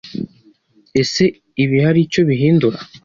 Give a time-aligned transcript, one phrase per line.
[1.01, 1.23] Ese
[1.63, 2.77] ibi hari icyo bihindura?